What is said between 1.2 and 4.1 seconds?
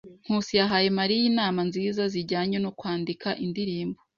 inama nziza zijyanye no kwandika indirimbo.